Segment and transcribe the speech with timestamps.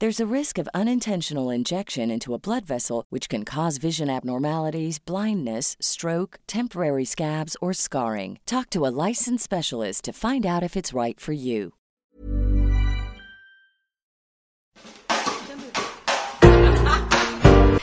[0.00, 5.00] There's a risk of unintentional injection into a blood vessel, which can cause vision abnormalities,
[5.00, 8.38] blindness, stroke, temporary scabs, or scarring.
[8.46, 11.72] Talk to a licensed specialist to find out if it's right for you.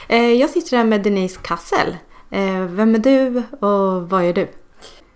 [0.07, 1.97] Eh, jag sitter här med Denise Kassel.
[2.31, 4.47] Eh, vem är du och vad gör du?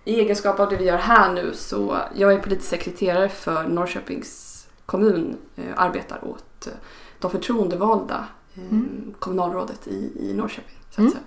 [0.04, 4.66] I egenskap av det vi gör här nu så jag är politisk sekreterare för Norrköpings
[4.86, 5.36] kommun.
[5.56, 6.72] Eh, arbetar åt eh,
[7.18, 8.78] de förtroendevalda eh,
[9.18, 10.76] kommunalrådet i, i Norrköping.
[10.90, 11.22] Så att säga.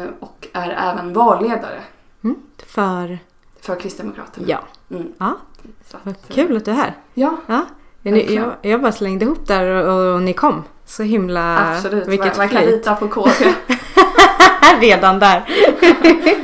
[0.00, 1.80] Eh, och är även valledare
[2.24, 2.36] Mm,
[2.66, 3.18] för...
[3.60, 4.46] för Kristdemokraterna.
[4.48, 4.58] Ja.
[4.90, 5.12] Mm.
[5.18, 5.36] ja.
[6.02, 6.96] Vad eh, kul att du är här.
[7.14, 7.66] Ja, Ja.
[8.02, 10.64] Ni, jag, jag bara slängde ihop där och, och ni kom.
[10.84, 11.58] Så himla...
[11.58, 12.04] absolut.
[12.06, 12.70] Man, Vilket man kan flyt.
[12.74, 13.30] lita på KD.
[14.80, 15.44] Redan där.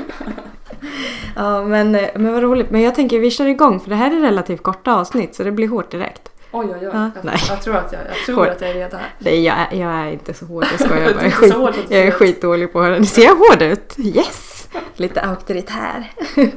[1.37, 2.71] ja, men, men vad roligt.
[2.71, 5.53] Men jag tänker vi kör igång för det här är relativt korta avsnitt så det
[5.53, 6.31] blir hårt direkt.
[6.57, 6.91] Oj, oj, oj.
[6.93, 7.39] Ja, jag, nej.
[7.49, 9.15] jag tror att jag, jag, tror att jag är redo här.
[9.19, 10.65] Nej, jag jag är inte så hård.
[10.73, 11.31] Jag skojar bara.
[11.31, 13.07] skit, hård jag är skitdålig på det.
[13.07, 13.95] Ser jag hård ut?
[13.99, 14.69] Yes!
[14.97, 16.13] Lite auktoritär.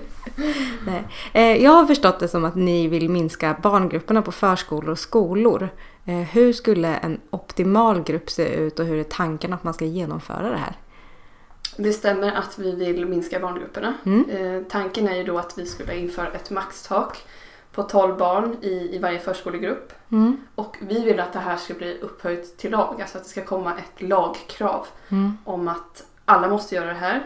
[0.85, 1.03] Nej.
[1.33, 5.69] Eh, Jag har förstått det som att ni vill minska barngrupperna på förskolor och skolor.
[6.05, 9.85] Eh, Hur skulle en optimal grupp se ut och hur är tanken att man ska
[9.85, 10.75] genomföra det här?
[11.77, 13.93] Det stämmer att vi vill minska barngrupperna.
[14.05, 14.29] Mm.
[14.29, 17.17] Eh, tanken är ju då att vi skulle införa ett maxtak
[17.77, 19.93] på 12 barn i, i varje förskolegrupp.
[20.11, 20.37] Mm.
[20.55, 23.45] Och vi vill att det här ska bli upphöjt till lag, alltså att det ska
[23.45, 25.37] komma ett lagkrav Mm.
[25.45, 27.25] om att alla måste göra det här.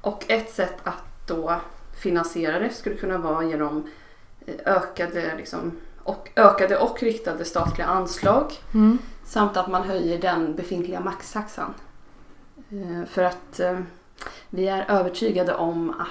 [0.00, 1.54] Och ett sätt att då
[2.02, 3.90] finansiera det skulle kunna vara genom
[4.46, 8.98] eh, ökade, liksom, och, ökade och riktade statliga anslag Mm.
[9.24, 11.74] samt att man höjer den befintliga maxtaxan.
[12.70, 13.78] Eh, För att eh,
[14.50, 16.08] vi är övertygade om att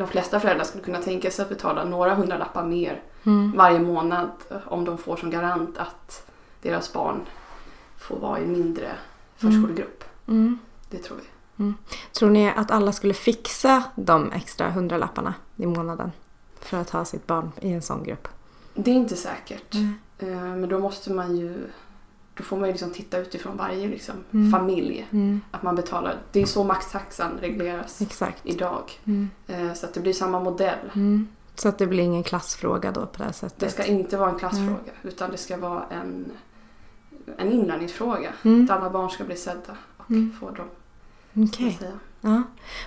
[0.00, 3.52] de flesta föräldrar skulle kunna tänka sig att betala några hundralappar mer Mm.
[3.56, 6.26] varje månad eh, om de får som garant att
[6.62, 7.20] deras barn
[7.98, 8.88] får vara i en mindre
[9.36, 10.04] förskolegrupp.
[10.28, 10.58] Mm.
[10.90, 11.72] Det tror vi.
[12.12, 16.12] Tror ni att alla skulle fixa de extra hundralapparna i månaden
[16.60, 18.28] för att ha sitt barn i en sån grupp?
[18.74, 19.74] Det är inte säkert.
[19.74, 19.94] Mm.
[20.18, 21.66] Eh, Men då måste man ju
[22.40, 24.52] då får man ju liksom titta utifrån varje liksom Mm.
[24.52, 25.08] familj.
[25.12, 25.40] Mm.
[25.50, 26.16] Att man betalar.
[26.32, 28.40] Det är så maxtaxan regleras Exakt.
[28.46, 28.82] idag.
[29.04, 29.30] Mm.
[29.46, 30.90] Eh, Så att det blir samma modell.
[30.94, 31.28] Mm.
[31.54, 33.58] Så att det blir ingen klassfråga då på det sättet?
[33.58, 36.32] Det ska inte vara en klassfråga utan det ska vara en,
[37.36, 38.32] en inlärningsfråga.
[38.42, 38.64] Mm.
[38.64, 40.32] Att alla barn ska bli sedda och Mm.
[40.40, 40.66] få dem.
[41.34, 41.78] Okej.
[42.20, 42.42] Ja.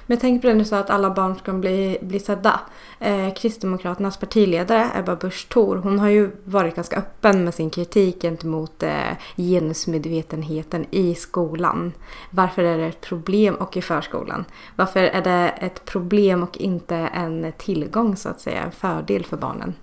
[0.07, 2.59] Men tänk på det du sa att alla barn ska bli, bli sedda.
[2.99, 8.21] Eh, Kristdemokraternas partiledare Ebba Busch Thor, hon har ju varit ganska öppen med sin kritik
[8.21, 11.94] gentemot eh, genusmedvetenheten i skolan.
[12.29, 14.45] Varför är det ett problem och i förskolan?
[14.75, 19.38] Varför är det ett problem och inte en tillgång så att säga, en fördel för
[19.38, 19.73] barnen?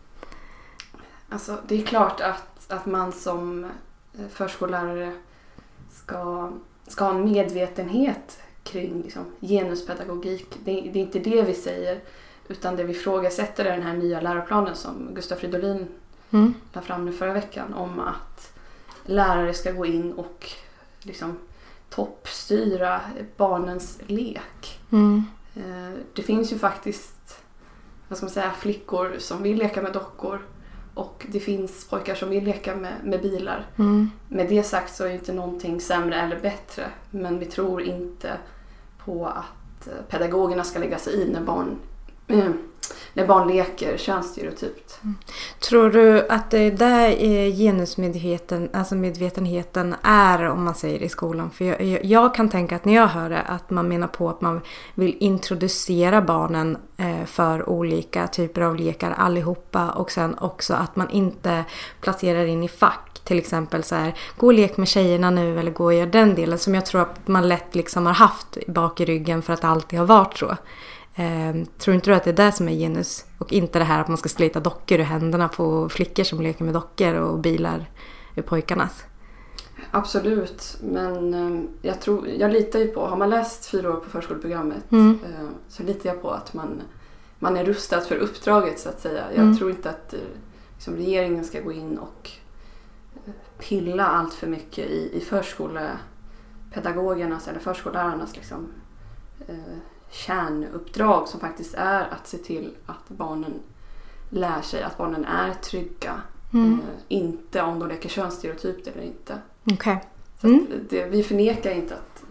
[1.28, 5.12] Alltså, det är klart att, att man som eh, förskollärare
[5.90, 6.50] ska,
[6.88, 8.38] ska ha en medvetenhet
[8.70, 10.46] kring liksom, genuspedagogik.
[10.64, 12.00] Det, det är inte det vi säger.
[12.48, 15.86] Utan det vi ifrågasätter är den här nya läroplanen som Gustav Fridolin
[16.32, 16.54] Mm.
[16.72, 18.52] la fram nu förra veckan om att
[19.04, 20.50] lärare ska gå in och
[21.02, 21.38] liksom
[21.90, 23.00] toppstyra
[23.36, 24.80] barnens lek.
[24.92, 25.24] Mm.
[25.56, 27.42] Eh, Det finns ju faktiskt
[28.08, 30.40] vad ska man säga, flickor som vill leka med dockor
[30.94, 33.66] och det finns pojkar som vill leka med, med bilar.
[33.78, 34.10] Mm.
[34.28, 38.36] Med det sagt så är ju inte någonting sämre eller bättre men vi tror inte
[39.10, 41.78] på att eh, pedagogerna ska lägga sig i när barn,
[42.28, 42.50] eh,
[43.12, 44.98] när barn leker könsstereotypt.
[45.02, 45.14] Mm.
[45.60, 51.08] Tror du att det är där eh, genusmedvetenheten alltså medvetenheten är om man säger i
[51.08, 51.50] skolan?
[51.50, 54.28] För jag, jag, jag kan tänka att när jag hör det att man menar på
[54.28, 54.60] att man
[54.94, 56.78] vill introducera barnen
[57.26, 61.64] för olika typer av lekar allihopa och sen också att man inte
[62.00, 63.09] placerar in i fack.
[63.24, 66.34] Till exempel så här, gå och lek med tjejerna nu eller gå och gör den
[66.34, 69.60] delen som jag tror att man lätt liksom har haft bak i ryggen för att
[69.60, 70.56] det alltid har varit så.
[71.14, 73.24] Eh, tror inte du att det är det som är genus?
[73.38, 76.64] Och inte det här att man ska slita dockor ur händerna på flickor som leker
[76.64, 77.90] med dockor och bilar
[78.36, 79.04] ur pojkarnas?
[79.90, 84.10] Absolut, men eh, jag, tror, jag litar ju på, har man läst fyra år på
[84.10, 85.18] förskoleprogrammet Mm.
[85.24, 86.82] eh, så litar jag på att man,
[87.38, 89.24] man är rustad för uppdraget så att säga.
[89.34, 89.56] Jag Mm.
[89.58, 90.20] tror inte att eh,
[90.74, 92.30] liksom, regeringen ska gå in och
[93.58, 98.68] pilla allt för mycket i, i förskolepedagogernas eller förskollärarnas liksom,
[99.48, 99.54] eh,
[100.10, 103.52] kärnuppdrag som faktiskt är att se till att barnen
[104.30, 106.20] lär sig att barnen är trygga.
[106.52, 106.72] Mm.
[106.72, 106.78] Eh,
[107.08, 109.38] inte om de leker könsstereotypt eller inte.
[110.40, 110.66] Så Mm.
[110.90, 112.22] det, vi förnekar inte att,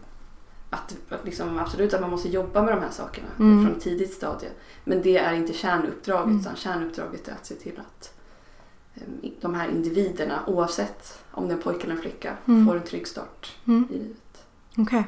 [0.69, 3.65] att, att liksom, absolut att man måste jobba med de här sakerna Mm.
[3.65, 4.49] från ett tidigt stadie.
[4.83, 6.39] Men det är inte kärnuppdraget Mm.
[6.39, 8.13] utan kärnuppdraget är att se till att
[9.41, 12.67] de här individerna oavsett om det är en pojke eller en flicka Mm.
[12.67, 13.87] får en trygg start Mm.
[13.91, 14.17] i livet.
[14.77, 15.07] Okej.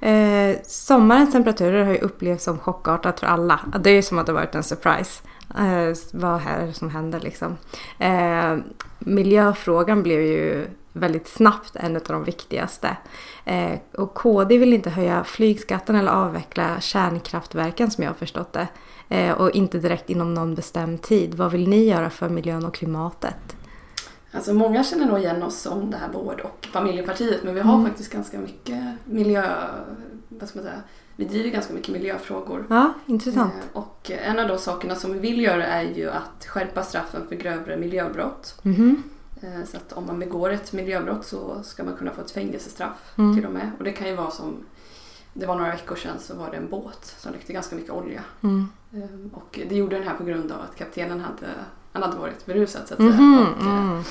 [0.00, 3.60] Eh, sommarens temperaturer har ju upplevts som chockartat för alla.
[3.80, 5.22] Det är ju som att det varit en surprise.
[5.58, 7.56] Eh, vad är det som händer liksom?
[7.98, 8.56] Eh,
[8.98, 12.96] miljöfrågan blev ju väldigt snabbt en av de viktigaste.
[13.44, 18.68] Eh, och KD vill inte höja flygskatten eller avveckla kärnkraftverken som jag har förstått det.
[19.08, 21.34] Eh, och inte direkt inom någon bestämd tid.
[21.34, 23.56] Vad vill ni göra för miljön och klimatet?
[24.32, 27.74] Alltså många känner nog igen oss som det här vård och familjepartiet men vi har
[27.74, 27.86] Mm.
[27.86, 29.50] faktiskt ganska mycket miljö...
[30.28, 30.82] Vad ska man säga?
[31.16, 32.66] Vi driver ganska mycket miljöfrågor.
[32.70, 33.52] Ja, intressant.
[33.54, 37.26] Eh, Och en av de sakerna som vi vill göra är ju att skärpa straffen
[37.28, 38.54] för grövre miljöbrott.
[39.42, 43.14] Eh, Så att om man begår ett miljöbrott så ska man kunna få ett fängelsestraff
[43.18, 43.36] Mm.
[43.36, 43.70] till och med.
[43.78, 44.56] Och det kan ju vara som,
[45.36, 48.22] det var några veckor sedan så var det en båt som läckte ganska mycket olja.
[48.42, 48.68] Mm.
[48.92, 51.46] Eh, Och det gjorde den här på grund av att kaptenen hade,
[51.92, 53.10] han hade varit berusad så att säga.
[53.12, 54.02] Mhm, Och mm.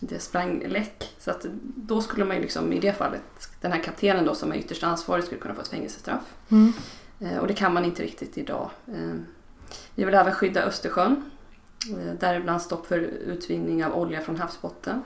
[0.00, 1.14] det sprang läck.
[1.18, 1.46] Så att
[1.76, 3.22] då skulle man ju liksom i det fallet,
[3.60, 6.34] den här kaptenen då som är ytterst ansvarig skulle kunna få ett fängelsestraff.
[6.48, 6.72] Mm.
[7.20, 8.70] Eh, Och det kan man inte riktigt idag.
[8.86, 9.14] Eh,
[9.94, 11.30] Vi vill även skydda Östersjön.
[11.90, 15.02] eh, Däribland stopp för utvinning av olja från havsbotten.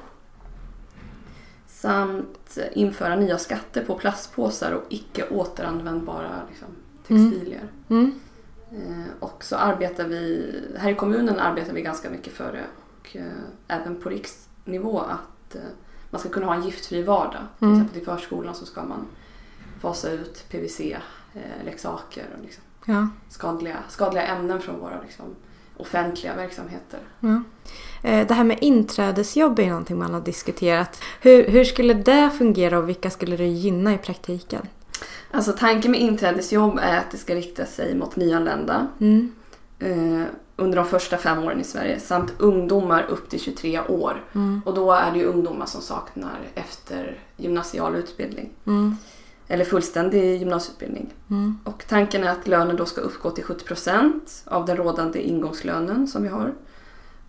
[1.89, 6.69] Samt införa nya skatter på plastpåsar och icke återanvändbara liksom,
[7.07, 7.69] textilier.
[7.89, 8.13] Mm.
[8.73, 12.65] Eh, Och så arbetar vi, här i kommunen arbetar vi ganska mycket för det
[13.01, 13.33] och eh,
[13.69, 15.61] även på riksnivå att eh,
[16.11, 17.43] man ska kunna ha en giftfri vardag.
[17.59, 17.81] Till Mm.
[17.81, 19.07] exempel i förskolan så ska man
[19.81, 23.09] fasa ut PVC-leksaker och liksom Ja.
[23.29, 25.25] skadliga, skadliga ämnen från våra liksom,
[25.77, 27.01] offentliga verksamheter.
[28.03, 31.01] Eh, Det här med inträdesjobb är någonting man har diskuterat.
[31.21, 34.67] Hur, hur skulle det fungera och vilka skulle det gynna i praktiken?
[35.31, 39.33] Alltså tanken med inträdesjobb är att det ska rikta sig mot nyanlända Mm.
[39.79, 40.23] eh,
[40.57, 44.25] under de första fem åren i Sverige samt ungdomar upp till 23 år.
[44.35, 44.61] Mm.
[44.67, 48.51] Och då är det ju ungdomar som saknar efter gymnasial utbildning.
[48.67, 48.97] Mm.
[49.49, 51.15] Eller fullständig gymnasieutbildning.
[51.31, 51.59] Mm.
[51.65, 56.23] Och tanken är att lönen då ska uppgå till 70% av den rådande ingångslönen som
[56.23, 56.55] vi har.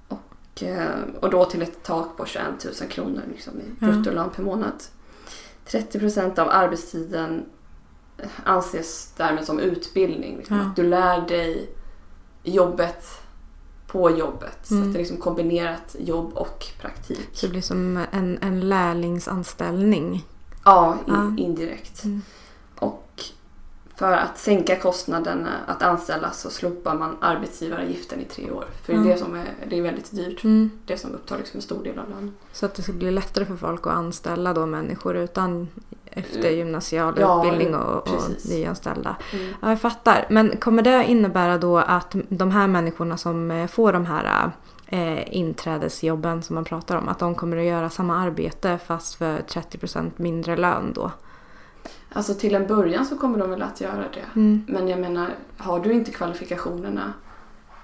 [0.08, 0.88] Och, eh,
[1.22, 2.45] och då till ett tak på 21
[2.81, 3.88] 000 kronor liksom i Ja.
[3.88, 4.74] bruttolön per månad.
[5.66, 7.45] 30% av arbetstiden
[8.18, 10.38] eh, anses därmed som utbildning.
[10.38, 10.64] Liksom, Ja.
[10.64, 11.69] Att du lär dig
[12.44, 13.06] jobbet
[13.88, 14.57] på jobbet.
[14.64, 14.88] Så Mm.
[14.88, 17.30] att det är liksom kombinerat jobb och praktik.
[17.34, 20.26] Så det blir som en, en lärlingsanställning.
[20.66, 21.34] Ja, i, Ja.
[21.38, 22.04] indirekt.
[22.04, 22.22] Mm.
[22.80, 23.02] Och
[23.95, 28.66] för att sänka kostnaderna att anställa så slopar man arbetsgivaravgiften i tre år.
[28.86, 29.00] För Ja.
[29.00, 30.44] det, som är, det är väldigt dyrt.
[30.44, 30.72] Mm.
[30.86, 32.34] Det som upptar liksom en stor del av lönen.
[32.52, 35.68] Så att det ska bli lättare för folk att anställa då människor utan
[36.06, 39.16] eftergymnasial Ja, utbildning och, och nyanställda.
[39.62, 40.26] Ja, jag fattar.
[40.30, 44.52] Men kommer det innebära då att de här människorna som eh, får de här
[44.87, 49.37] eh, inträdesjobben som man pratar om, att de kommer att göra samma arbete fast för
[49.39, 51.11] 30% mindre lön då?
[52.13, 54.39] Alltså till en början så kommer de väl att göra det.
[54.39, 54.65] Mm.
[54.68, 57.13] Men jag menar, har du inte kvalifikationerna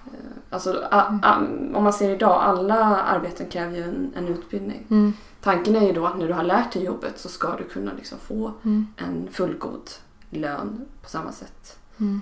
[0.05, 0.11] eh,
[0.49, 1.37] Alltså, a, a,
[1.73, 4.85] om man ser idag, alla arbeten kräver ju en, en utbildning.
[4.89, 5.13] Mm.
[5.41, 7.91] Tanken är ju då att när du har lärt dig jobbet så ska du kunna
[7.93, 8.87] liksom få Mm.
[8.97, 9.89] en fullgod
[10.29, 11.77] lön på samma sätt.
[11.99, 12.21] Mm.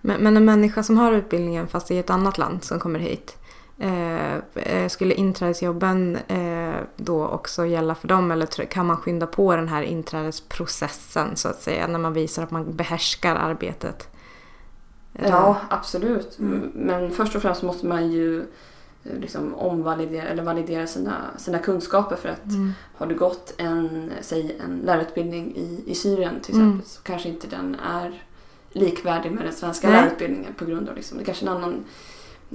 [0.00, 3.36] Men, men en människa som har utbildningen fast i ett annat land som kommer hit.
[3.78, 9.56] Eh, eh, skulle inträdesjobben eh, då också gälla för dem eller kan man skynda på
[9.56, 14.08] den här inträdesprocessen så att säga när man visar att man behärskar arbetet?
[15.12, 16.38] Ja, absolut.
[16.38, 16.70] Mm.
[16.74, 18.40] Men först och främst måste man ju
[19.04, 22.72] eh, liksom omvalidera eller validera sina, sina kunskaper för att mm.
[22.96, 26.82] har du gått en, säg en lärarutbildning i, i Syrien till exempel mm.
[26.84, 28.22] så kanske inte den är
[28.72, 29.96] likvärdig med den svenska Nej.
[29.96, 31.84] lärarutbildningen på grund av liksom, det kanske en annan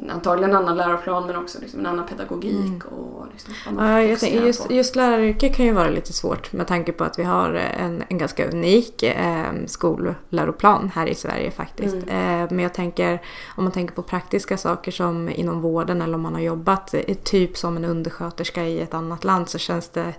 [0.09, 2.65] antagligen en annan läroplan men också liksom en annan pedagogik.
[2.65, 2.81] Mm.
[2.81, 6.91] Och liksom ja, jag tänker, just, just läraryrket kan ju vara lite svårt med tanke
[6.91, 11.95] på att vi har en, en ganska unik eh, skolläroplan här i Sverige faktiskt.
[11.95, 12.43] Mm.
[12.43, 13.21] Eh, men jag tänker
[13.55, 17.15] om man tänker på praktiska saker som inom vården eller om man har jobbat eh,
[17.23, 20.13] typ som en undersköterska i ett annat land så känns det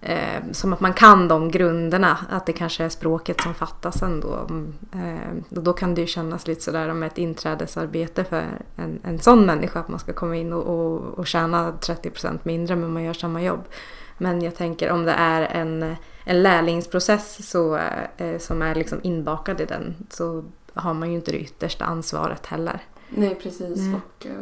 [0.00, 2.18] eh, som att man kan de grunderna.
[2.30, 4.46] Att det kanske är språket som fattas ändå.
[4.92, 8.44] Eh, då kan det ju kännas lite sådär om ett inträdesarbete för
[8.76, 9.80] en, en sån människa.
[9.80, 13.42] Att man ska komma in och, och, och tjäna 30% mindre men man gör samma
[13.42, 13.64] jobb.
[14.18, 17.78] Men jag tänker om det är en, en lärlingsprocess så,
[18.16, 22.46] eh, som är liksom inbakad i den så har man ju inte det yttersta ansvaret
[22.46, 22.82] heller.
[23.08, 23.78] Nej precis.
[23.78, 23.94] Mm.
[23.94, 24.32] Och, eh,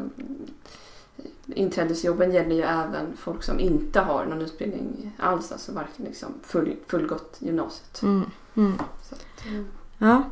[1.54, 6.76] inträdesjobben gäller ju även folk som inte har någon utbildning alls, alltså varken liksom full,
[6.86, 8.02] fullgott gymnasiet.
[8.02, 8.30] Mm.
[8.56, 8.72] Mm.
[9.10, 9.66] Att, mm.
[9.98, 10.22] Ja.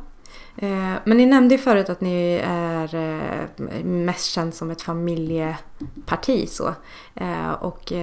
[0.55, 6.49] Eh, men ni nämnde ju förut att ni är eh, mest känd som ett familjeparti.
[6.49, 6.73] Så.
[7.15, 7.93] Eh, och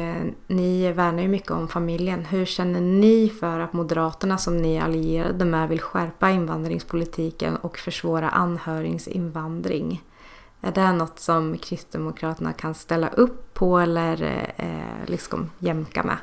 [0.47, 2.25] ni värnar ju mycket om familjen.
[2.25, 7.78] Hur känner ni för att Moderaterna som ni är allierade med vill skärpa invandringspolitiken och
[7.78, 10.02] försvåra anhöriginvandring?
[10.64, 14.23] Är det något som Kristdemokraterna kan ställa upp på eller
[14.56, 16.16] eh, liksom jämka med?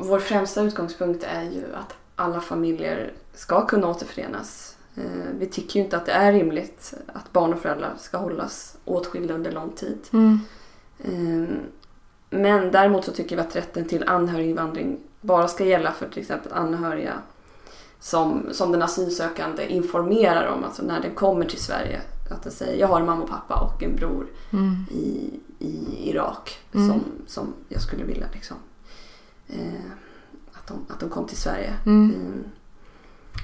[0.00, 4.76] Vår främsta utgångspunkt är ju att alla familjer ska kunna återförenas.
[4.96, 5.02] Eh,
[5.38, 9.34] vi tycker ju inte att det är rimligt att barn och föräldrar ska hållas åtskilda
[9.34, 9.98] under lång tid.
[10.12, 10.40] Mm.
[10.98, 11.56] Eh,
[12.30, 16.52] men däremot så tycker vi att rätten till anhöriginvandring bara ska gälla för till exempel
[16.52, 17.12] anhöriga
[18.00, 22.80] som, som den asylsökande informerar om, alltså när den kommer till Sverige att den säger
[22.80, 24.86] jag har en mamma och pappa och en bror mm.
[24.90, 26.88] i, i Irak mm.
[26.88, 28.56] som, som jag skulle vilja liksom,
[29.46, 29.90] eh,
[30.52, 31.74] att, de, att de kom till Sverige.
[31.86, 32.14] Mm.
[32.14, 32.44] mm.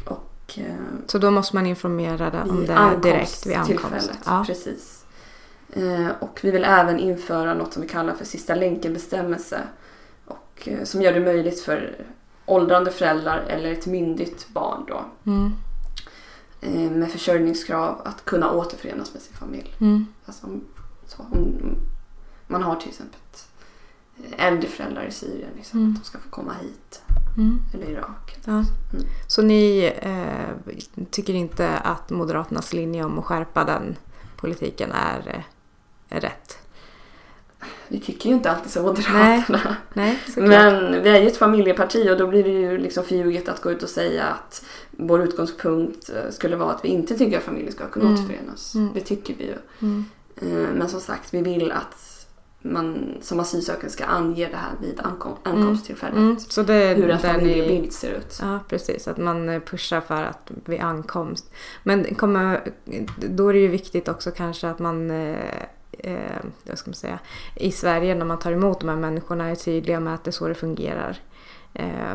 [0.05, 0.75] Och, eh,
[1.07, 4.13] Så då måste man informera om det direkt vid ankomst?
[4.25, 4.45] Ja.
[4.47, 5.05] Precis.
[5.73, 9.61] Eh, och vi vill även införa något som vi kallar för sista länken-bestämmelse.
[10.27, 11.97] Och, eh, som gör det möjligt för
[12.47, 15.53] åldrande föräldrar eller ett myndigt barn då mm.
[16.71, 19.75] Med försörjningskrav att kunna återförenas med sin familj.
[19.81, 20.07] Mm.
[20.27, 20.47] Alltså,
[21.07, 21.77] så, om
[22.47, 23.19] man har till exempel
[24.37, 25.93] äldre föräldrar i Syrien, liksom, mm.
[25.93, 27.03] att de ska få komma hit.
[27.37, 27.59] Mm.
[27.75, 28.37] Eller Irak.
[28.45, 28.53] Ja.
[28.53, 28.67] Mm.
[29.27, 33.97] Så ni eh, tycker inte att Moderaternas linje om att skärpa den
[34.37, 35.47] politiken är,
[36.09, 36.59] är rätt?
[37.93, 39.77] Vi tycker ju inte alltid så Moderaterna.
[39.93, 43.49] Nej, nej, Men vi är ju ett familjeparti och då blir det ju liksom förljuget
[43.49, 47.39] att gå ut och säga att vår utgångspunkt eh, skulle vara att vi inte tycker
[47.39, 48.25] att familjer ska kunna mm.
[48.25, 48.75] återförenas.
[48.75, 48.91] Mm.
[48.95, 49.55] Det tycker vi ju.
[49.81, 50.05] Mm.
[50.37, 52.27] Eh, men som sagt, vi vill att
[52.63, 56.17] man som asylsökande ska ange det här vid ankom ankomsttillfället.
[56.17, 56.39] Mm.
[56.39, 57.91] Så det, hur en familjebild ni...
[57.91, 58.39] ser ut.
[58.41, 59.09] Ja, precis.
[59.09, 61.51] Att man pushar för att vid ankomst.
[61.83, 62.73] Men kommer,
[63.17, 65.11] då är det ju viktigt också kanske att man
[66.03, 67.19] eh, vad ska man säga,
[67.55, 70.33] i Sverige när man tar emot de här människorna är tydliga med att det är
[70.33, 71.19] så det fungerar.
[71.75, 72.13] Eh,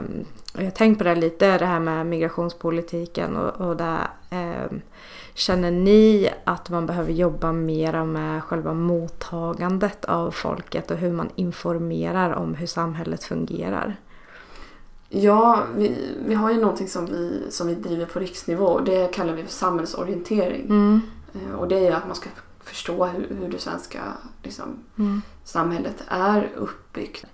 [0.53, 4.77] och jag har tänkt på det lite, det här med migrationspolitiken och, och där, eh,
[5.37, 11.29] Känner ni att man behöver jobba mera med själva mottagandet av folket och hur man
[11.35, 13.95] informerar om hur samhället fungerar?
[15.09, 19.33] Ja, vi, vi har ju någonting som vi, som vi driver på riksnivå det kallar
[19.33, 20.65] vi för samhällsorientering.
[20.65, 21.01] Mm.
[21.33, 22.29] Eh, och det är att man ska
[22.67, 23.99] förstå hur, hur det svenska
[24.43, 25.21] liksom, mm.
[25.43, 27.25] samhället är uppbyggt.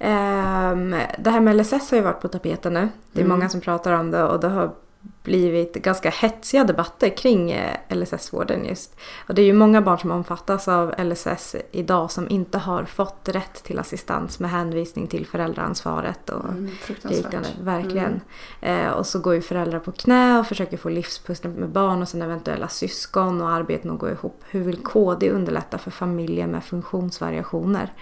[0.00, 2.88] Um, det här med LSS har ju varit på tapeten nu.
[3.12, 3.38] Det är mm.
[3.38, 4.74] många som pratar om det och det har
[5.22, 8.96] blivit ganska hetsiga debatter kring eh, LSS-vården just.
[9.28, 13.28] Och det är ju många barn som omfattas av LSS idag som inte har fått
[13.28, 16.70] rätt till assistans med hänvisning till föräldraansvaret och mm,
[17.02, 17.48] liknande.
[17.60, 18.20] Verkligen.
[18.60, 18.86] Mm.
[18.86, 22.08] Eh, och så går ju föräldrar på knä och försöker få livspusslet med barn och
[22.08, 24.42] sen eventuella syskon och arbeten att gå ihop.
[24.50, 27.92] Hur vill KD underlätta för familjer med funktionsvariationer?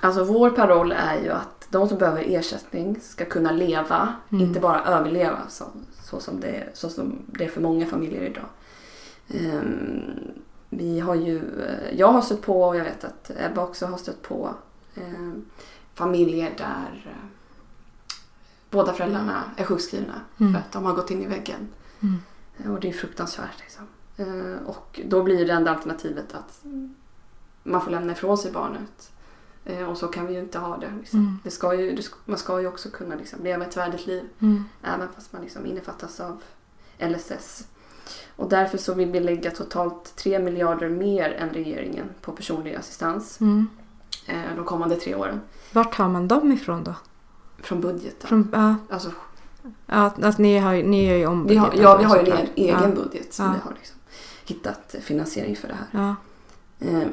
[0.00, 4.44] Alltså vår paroll är ju att de som behöver ersättning ska kunna leva, mm.
[4.44, 5.64] inte bara överleva så,
[6.10, 8.48] så, som det, så som det är för många familjer idag.
[9.28, 10.32] Um,
[10.70, 13.98] vi har ju, eh, jag har stött på och jag vet att Ebba också har
[13.98, 14.54] stött på
[14.94, 15.44] um,
[15.94, 17.26] familjer där uh,
[18.70, 20.52] båda föräldrarna är sjukskrivna mm.
[20.52, 21.68] för att de har gått in i väggen.
[22.00, 22.74] Mm.
[22.74, 23.58] Och det är fruktansvärt.
[23.60, 23.86] Liksom.
[24.66, 26.64] Och då blir det enda alternativet att
[27.62, 29.19] man får lämna ifrån sig barnet Eh,
[29.88, 30.92] och så kan vi ju inte ha det.
[31.00, 31.18] Liksom.
[31.20, 31.38] Mm.
[31.44, 34.64] det, ska ju, man ska ju också kunna liksom, leva ett värdigt liv mm.
[34.82, 36.42] även fast man liksom innefattas av
[36.98, 37.66] LSS.
[38.36, 43.40] Och därför så vill vi lägga totalt 3 miljarder mer än regeringen på personlig assistans
[43.40, 43.66] Mm.
[44.26, 45.40] eh, de kommande tre åren.
[45.72, 46.94] Vart tar man dem ifrån då?
[47.62, 48.28] Från budgeten.
[48.28, 49.10] Från, ja, Alltså,
[49.86, 52.48] alltså ni, har, ni gör ju om vi har, budgeten ja, vi har ju en
[52.54, 53.02] egen ja.
[53.02, 53.52] budget som Ja.
[53.52, 53.96] vi har liksom
[54.44, 55.86] hittat finansiering för det här.
[55.90, 56.14] Ja, Eh,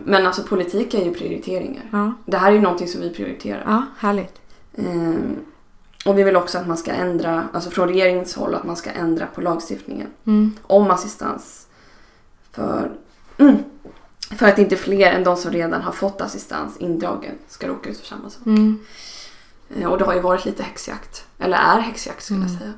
[0.05, 1.83] men alltså politik är ju prioriteringar.
[1.91, 3.63] ja, Det här är ju någonting som vi prioriterar.
[3.65, 4.33] ja, härligt.
[4.77, 5.35] Ehm,
[6.05, 8.89] och vi vill också att man ska ändra, alltså från regeringens håll, att man ska
[8.91, 10.51] ändra på lagstiftningen Mm.
[10.63, 11.67] om assistans.
[12.51, 12.91] För,
[13.37, 13.55] mm,
[14.37, 17.97] för att inte fler än de som redan har fått assistans indragen ska råka ut
[17.99, 18.45] för samma sak.
[18.45, 18.79] Mm.
[19.79, 21.25] Eh, och det har ju varit lite häxjakt.
[21.39, 22.73] Eller är häxjakt skulle jag säga.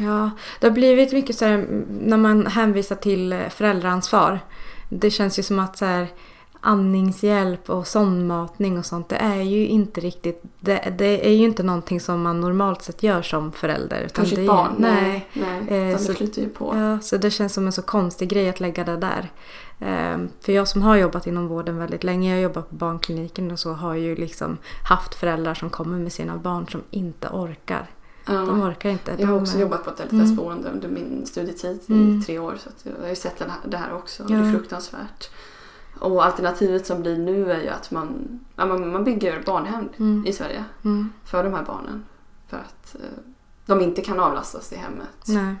[0.00, 0.30] Ja,
[0.60, 4.40] det har blivit mycket så här mm, när man hänvisar till eh, föräldraansvar.
[4.94, 6.06] Det känns ju som att så här,
[6.60, 11.62] andningshjälp och sondmatning och sånt, det är ju inte riktigt, det, det är ju inte
[11.62, 14.08] någonting som man normalt sett gör som förälder.
[14.14, 14.74] För sitt ju- barn?
[14.78, 15.28] Nej.
[15.32, 16.76] Nej, Eh, utan så- det flyter ju på.
[16.76, 19.30] Ja, så det känns som en så konstig grej att lägga det där.
[19.80, 23.50] Ehm, för jag som har jobbat inom vården väldigt länge, jag har jobbat på barnkliniken
[23.50, 24.58] och så, har ju liksom
[24.88, 27.86] haft föräldrar som kommer med sina barn som inte orkar.
[28.26, 29.10] De orkar inte.
[29.18, 30.24] Jag har De- också jobbat på ett Mm.
[30.26, 32.18] LSS-boende under min studietid Mm.
[32.18, 32.54] i tre år.
[32.56, 34.22] Så jag har ju sett det här, också.
[34.28, 34.36] Ja.
[34.36, 35.30] Det är fruktansvärt.
[35.98, 40.26] Och alternativet som blir nu är ju att man, man bygger barnhem Mm.
[40.26, 41.12] i Sverige Mm.
[41.24, 42.04] för de här barnen.
[42.48, 43.00] För att eh,
[43.66, 45.08] de inte kan avlastas i hemmet.
[45.26, 45.54] Nej.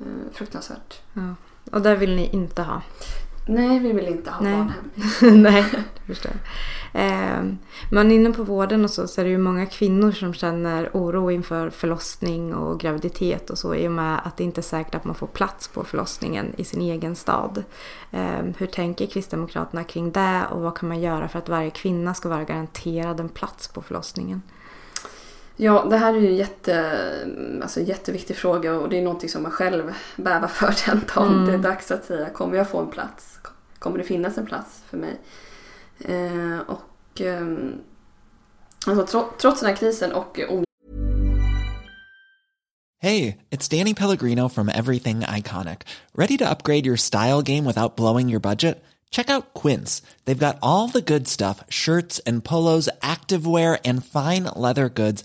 [0.00, 1.00] Eh, fruktansvärt.
[1.12, 1.34] Ja.
[1.72, 2.82] Och det vill ni inte ha.
[3.46, 4.52] Nej, vi vill inte ha Nej.
[4.52, 5.42] barnhem.
[5.42, 6.40] Nej, det förstår jag.
[6.94, 7.58] Ehm,
[7.90, 11.30] Men inne på vården och så, så är det ju många kvinnor som känner oro
[11.30, 15.04] inför förlossning och graviditet och så i och med att det inte är säkert att
[15.04, 17.64] man får plats på förlossningen i sin egen stad.
[18.10, 22.14] Ehm, Hur tänker Kristdemokraterna kring det och vad kan man göra för att varje kvinna
[22.14, 24.42] ska vara garanterad en plats på förlossningen?
[25.56, 29.42] Ja, det här är ju en jätte, alltså, jätteviktig fråga och det är någonting som
[29.42, 31.46] man själv bävar för den dagen Mm.
[31.46, 33.38] det är dags att säga kommer jag få en plats?
[33.78, 35.20] Kommer det finnas en plats för mig?
[36.00, 37.72] Eh, och ehm,
[38.86, 40.64] alltså, tro, trots den här krisen och om
[43.00, 45.80] Hey, it's Danny Pellegrino from Everything Iconic.
[46.14, 48.84] Ready to upgrade your style game without blowing your budget?
[49.10, 50.02] Check out Quince.
[50.24, 55.24] They've got all the good stuff shirts and polos, activewear, and fine leather goods,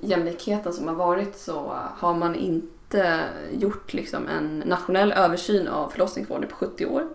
[0.00, 3.20] Jämlikheten som har varit så har man inte
[3.52, 7.08] gjort liksom en nationell översyn av förlossningsvården på 70 år.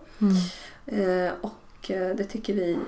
[0.86, 2.78] Eh, och eh, det tycker vi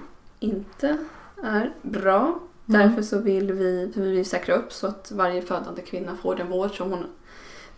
[0.41, 0.99] inte
[1.43, 2.39] är bra.
[2.67, 6.49] Därför så vill vi, vi vill säkra upp så att varje födande kvinna får den
[6.51, 7.05] vård som hon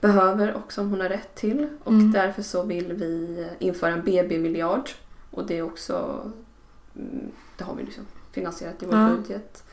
[0.01, 1.69] behöver och som hon har rätt till.
[1.85, 4.91] Och därför så vill vi införa en BB-miljard.
[5.31, 6.21] Och det är också,
[6.97, 9.09] mm, det har vi liksom finansierat i vår Ja.
[9.17, 9.65] budget.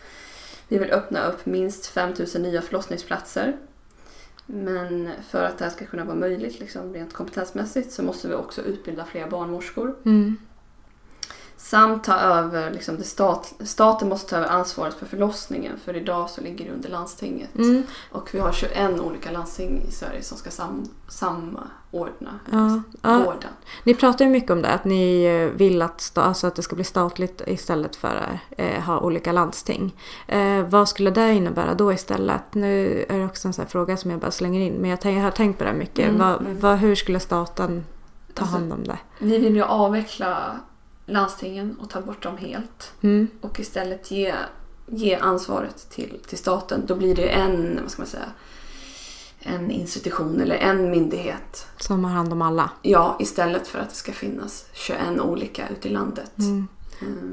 [0.73, 3.57] Vi vill öppna upp minst 5000 nya förlossningsplatser.
[4.45, 8.33] Men för att det här ska kunna vara möjligt liksom, rent kompetensmässigt så måste vi
[8.33, 9.95] också utbilda fler barnmorskor.
[10.05, 10.37] Mm.
[11.73, 16.29] Samt ta över, liksom, det stat, staten måste ta över ansvaret för förlossningen för idag
[16.29, 17.55] så ligger det under landstinget.
[17.55, 17.83] Mm.
[18.11, 23.17] Och vi har 21 olika landsting i Sverige som ska sam, samordna Ja, ja.
[23.17, 23.49] vården.
[23.83, 26.75] Ni pratar ju mycket om det, att ni eh, vill att, alltså att det ska
[26.75, 29.95] bli statligt istället för att eh, ha olika landsting.
[30.27, 32.53] Eh, vad skulle det innebära då istället?
[32.53, 35.01] Nu är det också en sån här fråga som jag bara slänger in, men jag,
[35.01, 36.09] tänk, jag har tänkt på det mycket.
[36.09, 36.19] Mm.
[36.19, 37.85] Vad, vad, hur skulle staten
[38.33, 38.97] ta Alltså- hand om det?
[39.19, 40.59] Vi vill ju avveckla
[41.05, 42.91] landstingen och ta bort dem helt.
[43.01, 43.27] Mm.
[43.41, 44.33] Och istället ge
[44.87, 46.83] ge ansvaret till, till staten.
[46.85, 48.25] Då blir det en, vad ska man säga,
[49.39, 51.67] en institution eller en myndighet.
[51.77, 52.69] Som har hand om alla.
[52.81, 56.31] Ja, istället för att det ska finnas 21 olika ute i landet.
[56.37, 56.67] Mm.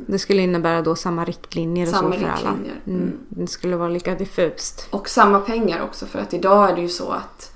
[0.07, 2.35] Det skulle innebära då samma riktlinjer och Samma så för alla.
[2.51, 3.01] riktlinjer, Mm.
[3.03, 3.19] mm.
[3.29, 4.87] Det skulle vara lika diffust.
[4.91, 7.53] Och samma pengar också för att idag är det ju så att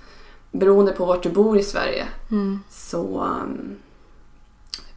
[0.53, 2.61] beroende på vart du bor i Sverige Mm.
[2.71, 3.77] så um,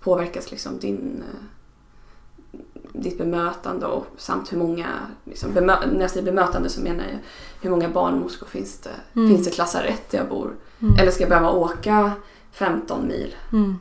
[0.07, 2.59] påverkas liksom din, eh,
[2.93, 4.87] ditt bemötande och samt hur många,
[5.23, 7.19] liksom bemö, när jag säger bemötande så menar jag
[7.61, 8.89] hur många barnmorskor finns det,
[9.19, 9.29] Mm.
[9.29, 10.51] finns det klassarett där jag bor?
[10.99, 12.11] Eller ska jag behöva åka
[12.51, 13.35] 15 mil?
[13.53, 13.75] Mm.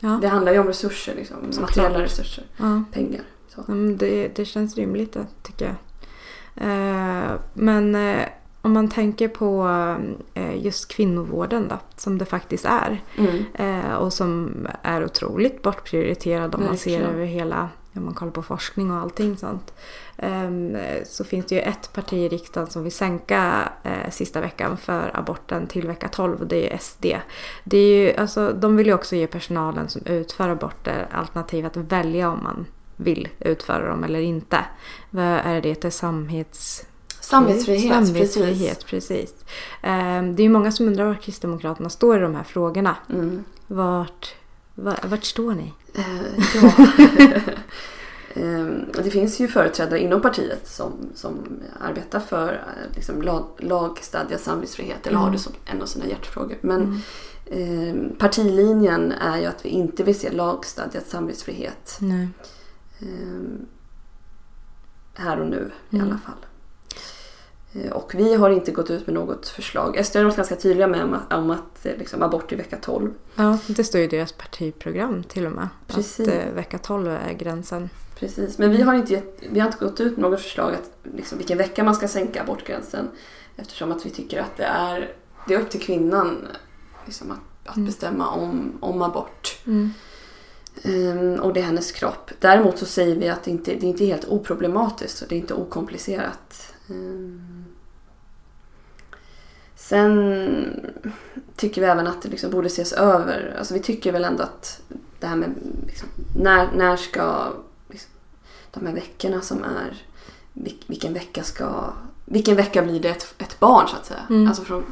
[0.00, 0.18] Ja.
[0.22, 1.60] Det handlar ju om resurser, liksom, Såklart.
[1.76, 2.82] materiella resurser, Ja.
[2.92, 3.22] pengar.
[3.48, 3.60] Så.
[3.68, 5.74] Mm, Det, det känns rimligt tycker jag.
[6.68, 8.26] Eh, men eh,
[8.62, 9.68] om man tänker på
[10.34, 13.02] eh, just kvinnovården då, som det faktiskt är.
[13.18, 13.44] Mm.
[13.54, 18.42] Eh, och som är otroligt bortprioriterad om man ser över hela, om man kollar på
[18.42, 19.72] forskning och allting sånt.
[20.16, 24.76] Ehm, så finns det ju ett parti i riksdagen som vill sänka eh, sista veckan
[24.76, 27.06] för aborten till vecka 12 och det är SD.
[27.64, 31.76] Det är ju, alltså, de vill ju också ge personalen som utför aborter alternativ att
[31.76, 34.58] välja om man vill utföra dem eller inte.
[35.10, 35.84] Vad är det?
[35.84, 36.86] Är samhets...
[37.22, 39.34] Samvetsfrihet, Samvetsfrihet, precis.
[39.82, 42.96] Ehm, det är många som undrar var Kristdemokraterna står i de här frågorna.
[43.08, 43.20] precis.
[43.20, 43.44] Mm.
[43.66, 44.34] Vart,
[44.74, 45.72] vart, vart står ni?
[45.94, 46.72] Eh, ja.
[48.34, 54.40] Ehm, det finns ju företrädare inom partiet som, som arbetar för eh, liksom, lag, lagstadgad
[54.40, 56.58] samvetsfrihet eller har det som en av sina hjärtefrågor.
[56.60, 57.00] Men
[57.50, 61.98] ehm, partilinjen är ju att vi inte vill se lagstadgad samvetsfrihet
[63.00, 63.66] ehm,
[65.14, 66.46] här och nu i alla fall.
[67.72, 70.06] Eh, Och vi har inte gått ut med något förslag.
[70.06, 72.76] SD har varit ganska tydliga med om att, om att eh, liksom, abort i vecka
[72.82, 75.68] 12 Ja, det står ju i deras partiprogram till och med.
[75.86, 76.28] Precis.
[76.28, 77.90] Att eh, vecka 12 är gränsen.
[78.18, 80.90] Precis, men vi har inte, gett, vi har inte gått ut med något förslag att
[81.16, 83.08] liksom, vilken vecka man ska sänka abortgränsen.
[83.56, 85.12] Eftersom att vi tycker att det är,
[85.48, 86.48] det är upp till kvinnan
[87.06, 89.58] liksom, att, att bestämma om, om abort.
[90.84, 92.30] Ehm, och det är hennes kropp.
[92.40, 95.38] Däremot så säger vi att det inte det är inte helt oproblematiskt och det är
[95.38, 96.74] inte okomplicerat.
[96.90, 97.61] Ehm,
[99.92, 100.80] sen
[101.56, 103.56] tycker vi även att det liksom borde ses över.
[103.58, 104.82] Alltså vi tycker väl ändå att
[105.20, 105.54] det här med
[105.86, 107.52] liksom, när, när ska
[107.90, 108.10] liksom,
[108.70, 110.02] de här veckorna som är
[110.52, 111.92] vil- vilken vecka ska
[112.24, 114.48] vilken vecka blir det ett, ett barn så att säga?
[114.48, 114.84] Alltså från,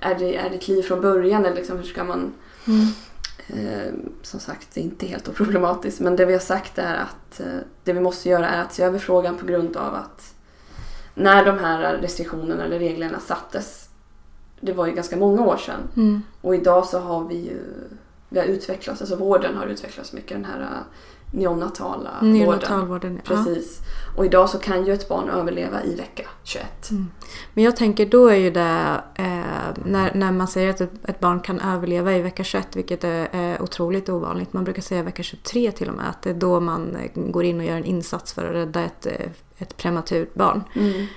[0.00, 2.32] är, det, är det ett liv från början eller liksom, hur ska man
[3.46, 6.00] Eh, som sagt, det är inte helt oproblematiskt.
[6.00, 8.82] Men det vi har sagt är att eh, det vi måste göra är att se
[8.82, 10.34] över frågan på grund av att
[11.14, 13.89] när de här restriktionerna eller reglerna sattes,
[14.60, 16.22] det var ju ganska många år sedan.
[16.40, 17.60] Och idag så har vi ju,
[18.28, 20.82] vi har utvecklats, alltså vården har utvecklats mycket, den här
[21.32, 22.32] eh, neonatala vården.
[22.32, 23.20] Neonatalvården.
[23.24, 23.34] Ja.
[23.34, 23.80] Precis.
[24.16, 26.90] Och idag så kan ju ett barn överleva i vecka 21.
[27.54, 31.40] Men jag tänker då är ju det eh, när, när man säger att ett, barn
[31.40, 34.52] kan överleva i vecka 21, vilket är, är otroligt ovanligt.
[34.52, 37.44] Man brukar säga vecka 23 till och med, att det är då man eh, går
[37.44, 40.64] in och gör en insats för att rädda ett, eh, ett prematurt barn.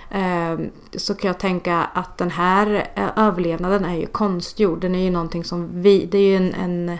[0.10, 4.82] Eh, så kan jag tänka att den här eh, överlevnaden är ju konstgjord.
[4.82, 6.98] Den är ju någonting som vi, det är ju en, en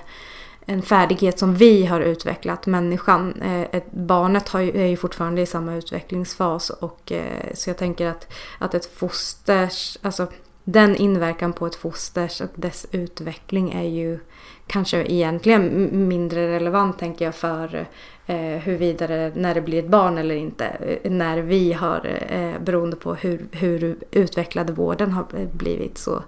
[0.66, 3.42] en färdighet som vi har utvecklat, människan.
[3.42, 7.78] Eh, ett, barnet har ju, är ju fortfarande i samma utvecklingsfas och eh, så jag
[7.78, 10.28] tänker att, att ett fosters, alltså
[10.64, 14.20] den inverkan på ett fosters och dess utveckling är ju
[14.68, 17.88] kanske egentligen mindre relevant tänker jag för
[18.26, 20.66] eh, huruvida det, när det blir ett barn eller inte.
[20.66, 26.24] Eh, när vi har, eh, beroende på hur, hur utvecklad vården har blivit så,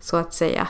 [0.00, 0.68] så att säga.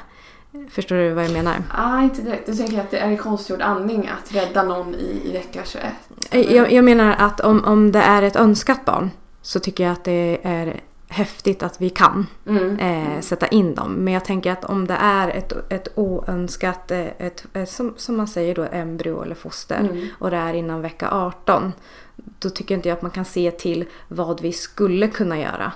[0.70, 1.56] Förstår du vad jag menar?
[1.70, 2.46] Ah, inte direkt.
[2.46, 5.84] Du tänker att det är konstgjord andning att rädda någon i, i vecka 21?
[6.30, 9.10] Eh, Jag, jag menar att om, om det är ett önskat barn
[9.42, 12.78] så tycker jag att det är häftigt att vi kan Mm.
[12.78, 13.92] eh, sätta in dem.
[13.92, 18.16] Men jag tänker att om det är ett, ett oönskat, eh, ett, ett, som, som
[18.16, 20.06] man säger då, embryo eller foster Mm.
[20.18, 21.72] och det är innan vecka 18.
[22.16, 25.72] Då tycker inte jag att man kan se till vad vi skulle kunna göra.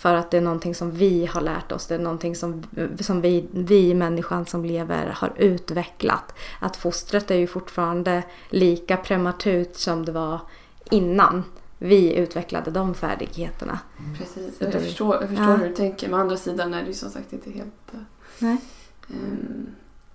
[0.00, 1.86] För att det är någonting som vi har lärt oss.
[1.86, 2.62] Det är någonting som,
[3.00, 6.34] som vi, vi människan som lever har utvecklat.
[6.60, 10.40] Att fostret är ju fortfarande lika prematurt som det var
[10.90, 11.44] innan
[11.78, 13.78] vi utvecklade de färdigheterna.
[14.18, 15.56] Precis, jag, förstår, jag förstår Ja.
[15.56, 16.08] hur du tänker.
[16.08, 18.00] Men å andra sidan är det ju som sagt inte helt eh,
[18.38, 18.56] Nej.
[19.08, 19.66] ehm,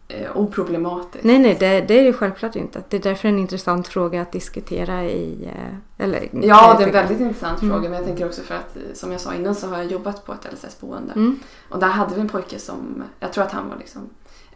[0.08, 1.24] eh, oproblematiskt.
[1.26, 2.84] Nej, nej, det, det är det självklart inte.
[2.89, 5.46] Det är därför en intressant fråga att diskutera i...
[5.46, 7.74] eh, Eller, Ja, det är en väldigt intressant Mm.
[7.74, 7.89] fråga.
[7.89, 10.26] Men jag tänker också för att, eh, som jag sa innan, så har jag jobbat
[10.26, 11.13] på ett LSS-boende.
[11.13, 11.39] Mm.
[11.70, 14.02] Och där hade vi en pojke som, jag tror att han var liksom,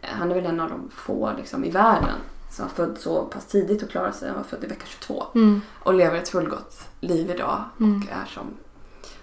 [0.02, 2.14] eh, han är väl en av de få liksom, i världen
[2.50, 4.28] som var född så pass tidigt och klarade sig.
[4.28, 5.22] Han var född i vecka 22.
[5.34, 5.60] Mm.
[5.78, 7.96] Och lever ett fullgott liv idag Mm.
[8.02, 8.44] och är som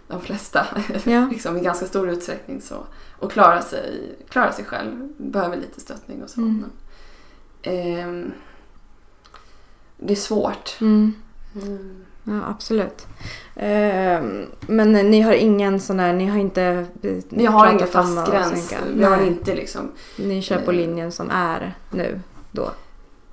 [0.08, 0.66] de flesta
[1.04, 1.28] Ja.
[1.32, 2.84] liksom, i ganska stor utsträckning så.
[3.20, 5.10] Och klarar sig, klarar sig själv.
[5.18, 6.42] Behöver lite stöttning och så.
[6.42, 6.64] Mm.
[6.64, 6.70] Men,
[7.74, 8.32] ehm,
[9.98, 10.78] det är svårt.
[10.82, 11.14] Mm.
[11.56, 12.04] Mm.
[12.24, 13.08] Ja, absolut.
[13.56, 16.64] Ehm, men ni har ingen sån där, ni har inte
[17.02, 18.74] eh, Vi har ingen fast gräns.
[18.94, 22.72] Vi har inte liksom Ni kör på eh, linjen som är nu då?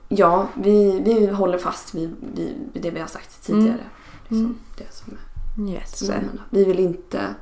[0.09, 3.67] Ja, vi, vi håller fast vid, vid, vid det vi har sagt tidigare.
[3.69, 3.79] Mm.
[4.29, 4.59] Liksom, Mm.
[4.77, 5.19] Det som är
[5.59, 6.11] Yes.
[6.51, 7.35] Vi vill inte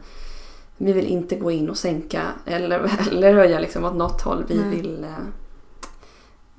[0.77, 4.44] vi vill inte gå in och sänka eller, eller höja liksom åt något håll.
[4.48, 4.77] Vi Nej.
[4.77, 5.16] vill eh,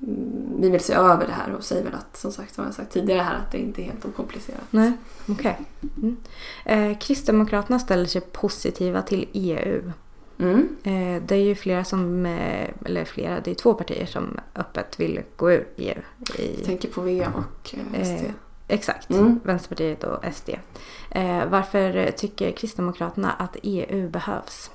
[0.01, 2.73] mm, vi vill se över det här och säger väl att som sagt som jag
[2.73, 4.63] sagt tidigare här att det inte är helt okomplicerat.
[4.69, 4.91] Nej,
[5.27, 5.59] okej.
[5.97, 6.17] Mm.
[6.65, 9.91] Eh, Kristdemokraterna ställer sig positiva till EU.
[10.37, 10.75] Mm.
[10.83, 14.99] Eh, det är ju flera som, eh, eller flera, det är två partier som öppet
[14.99, 16.01] vill gå ur EU.
[16.37, 18.25] I, Jag tänker på V och SD.
[18.25, 18.31] Eh,
[18.67, 19.39] Exakt, Mm.
[19.43, 20.49] Vänsterpartiet och SD.
[21.11, 24.71] Eh, varför tycker Kristdemokraterna att EU behövs?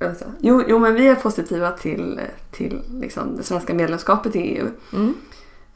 [0.00, 4.66] Alltså, Jo, jo, men vi är positiva till, till liksom det svenska medlemskapet i EU.
[4.92, 5.14] Mm.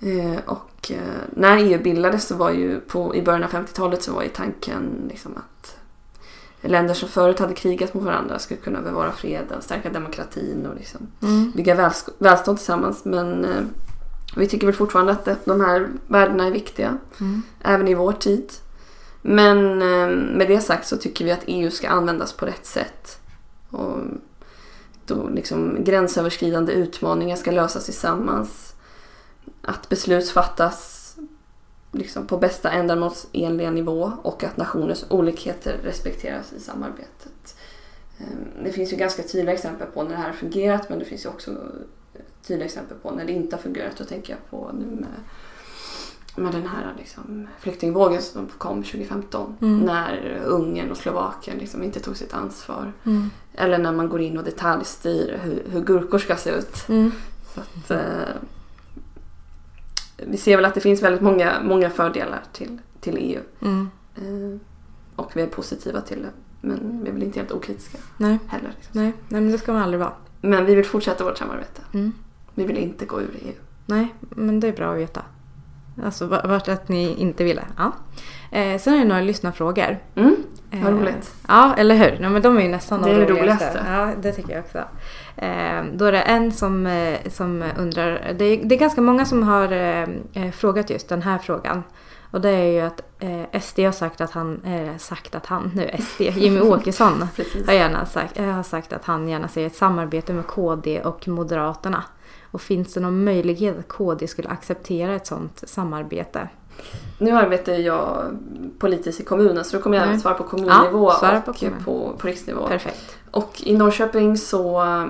[0.01, 0.97] Eh, och eh,
[1.37, 5.09] när EU bildades så var ju på, i början av 50-talet så var ju tanken
[5.09, 5.77] liksom att
[6.61, 11.07] länder som förut hade krigat mot varandra skulle kunna bevara freden, stärka demokratin och liksom
[11.23, 11.51] Mm.
[11.57, 13.05] bygga välstånd tillsammans.
[13.05, 13.63] Men eh,
[14.37, 17.43] vi tycker väl fortfarande att de här värdena är viktiga, Mm.
[17.65, 18.53] även i vår tid.
[19.23, 23.19] Men eh, med det sagt så tycker vi att EU ska användas på rätt sätt.
[23.71, 23.99] Och
[25.07, 28.75] då liksom gränsöverskridande utmaningar ska lösas tillsammans.
[29.63, 30.99] Att beslut fattas
[31.93, 37.57] liksom på bästa ändamålsenliga nivå och att nationers olikheter respekteras i samarbetet.
[38.19, 38.27] Eh,
[38.65, 41.25] Det finns ju ganska tydliga exempel på när det här har fungerat men det finns
[41.25, 41.51] ju också
[42.47, 43.97] tydliga exempel på när det inte har fungerat.
[43.97, 45.09] Då tänker jag på nu med,
[46.45, 49.81] med den här liksom flyktingvågen som kom 2015 Mm.
[49.81, 52.93] när Ungern och Slovakien liksom inte tog sitt ansvar.
[53.05, 53.31] Mm.
[53.55, 56.89] Eller när man går in och detaljstyr hur, hur gurkor ska se ut.
[56.89, 57.13] Mm.
[57.55, 58.35] Så att, eh,
[60.17, 63.41] vi ser väl att det finns väldigt många, många fördelar till, till EU.
[63.63, 63.91] Mm.
[64.17, 64.61] Eh,
[65.17, 66.31] och vi är positiva till det.
[66.61, 68.39] Men vi är väl inte helt okritiska Nej.
[68.47, 68.73] heller.
[68.77, 69.03] Liksom.
[69.03, 69.13] Nej.
[69.29, 70.13] Nej, men det ska man aldrig vara.
[70.41, 71.83] Men vi vill fortsätta vårt samarbete.
[71.95, 72.13] Mm.
[72.55, 73.53] Vi vill inte gå ur EU.
[73.87, 75.23] Nej, men det är bra att veta.
[76.05, 77.63] Alltså va- vart att ni inte ville.
[77.77, 77.93] Ja.
[78.59, 79.99] Eh, sen är det några lyssnarfrågor.
[80.15, 80.37] Mm,
[80.71, 81.35] vad Eh, roligt.
[81.49, 82.19] Ja, eller hur?
[82.21, 83.65] Nej, men de är ju nästan Det är de det roligaste.
[83.65, 83.85] roligaste.
[83.93, 84.79] Ja, det tycker jag också.
[85.37, 89.25] Eh, då är det en som, eh, som undrar, det är, det är ganska många
[89.25, 91.83] som har eh, eh, frågat just den här frågan.
[92.31, 95.71] Och det är ju att eh, SD har sagt att han, eh, sagt att han,
[95.75, 97.29] nu SD, Jimmy Åkesson
[97.67, 101.29] har, gärna sagt, eh, har sagt att han gärna ser ett samarbete med KD och
[101.29, 102.05] Moderaterna.
[102.53, 106.49] Och finns det någon möjlighet att KD skulle acceptera ett sådant samarbete?
[107.19, 108.25] Nu arbetar jag
[108.79, 111.57] politiskt i kommunen så då kommer jag även svara på kommunnivå Ja, svara på och
[111.59, 111.85] kommun.
[111.85, 112.67] på, på riksnivå.
[112.67, 113.17] Perfekt.
[113.31, 115.07] Och i Norrköping så eh,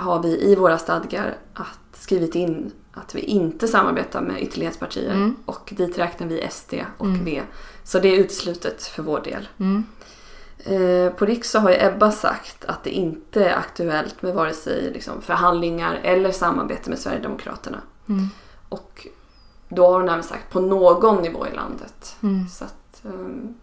[0.00, 5.36] har vi i våra stadgar att skrivit in att vi inte samarbetar med ytterlighetspartier Mm.
[5.44, 7.24] och dit räknar vi SD och Mm.
[7.24, 7.42] V.
[7.84, 9.48] Så det är uteslutet för vår del.
[9.58, 9.84] Mm.
[10.66, 14.52] Eh, På Riks så har ju Ebba sagt att det inte är aktuellt med vare
[14.52, 17.78] sig liksom förhandlingar eller samarbete med Sverigedemokraterna.
[18.08, 18.28] Mm.
[18.68, 19.06] Och
[19.68, 22.16] då har hon även sagt på någon nivå i landet.
[22.22, 22.48] Mm.
[22.48, 23.54] Så att, ehm,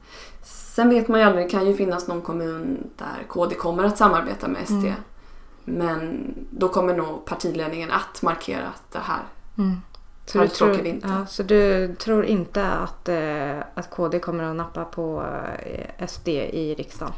[0.43, 3.97] sen vet man ju aldrig, det kan ju finnas någon kommun där KD kommer att
[3.97, 4.73] samarbeta med SD.
[4.73, 4.93] Mm.
[5.65, 9.23] Men då kommer nog partiledningen att markera att det här
[9.57, 9.81] Mm.
[10.25, 11.09] Så, du Halvtråkig tror, vinter.
[11.09, 15.25] ja, så du tror inte att, eh, att KD kommer att nappa på
[15.65, 17.13] eh, SD i riksdagen?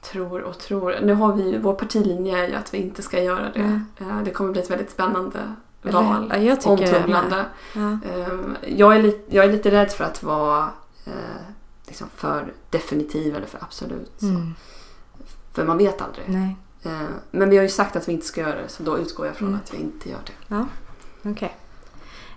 [0.00, 0.94] tror och tror.
[1.02, 3.60] Nu har vi ju, vår partilinje är ju att vi inte ska göra det.
[3.60, 3.84] Mm.
[4.00, 5.38] Eh, Det kommer bli ett väldigt spännande
[5.82, 6.26] Eller- val.
[6.30, 7.44] ja, jag Omtumlande.
[7.74, 7.80] Ja.
[7.80, 10.70] Ehm, Jag är, lite, jag är lite rädd för att vara
[11.06, 11.12] eh,
[11.86, 14.22] liksom för definitiv eller för absolut.
[14.22, 14.54] Mm.
[15.52, 16.24] För man vet aldrig.
[16.28, 16.56] Nej,
[17.30, 19.36] Men vi har ju sagt att vi inte ska göra det så då utgår jag
[19.36, 19.60] från Mm.
[19.64, 20.54] att vi inte gör det.
[20.54, 20.66] ja,
[21.22, 21.56] okej.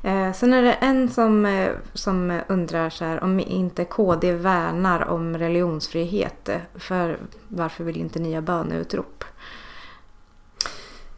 [0.03, 5.05] Eh, sen är det en som, eh, som undrar så här, om inte KD värnar
[5.07, 6.49] om religionsfrihet.
[6.49, 9.23] eh, För varför vill inte ni göra böneutrop?